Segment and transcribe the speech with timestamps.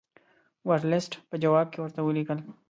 [0.67, 2.39] ورلسټ په جواب کې ورته ولیکل.